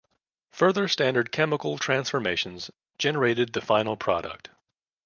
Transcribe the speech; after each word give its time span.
Further 0.49 0.87
standard 0.87 1.31
chemical 1.31 1.77
transformations 1.77 2.71
generated 2.97 3.53
the 3.53 3.61
final 3.61 3.95
product. 3.95 4.49